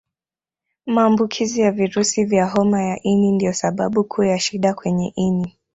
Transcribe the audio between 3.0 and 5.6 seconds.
ini ndio sababu kuu ya shida kwenye ini